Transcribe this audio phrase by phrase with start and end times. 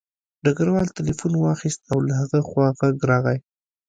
[0.43, 3.37] ډګروال تیلیفون واخیست او له هغه خوا غږ راغی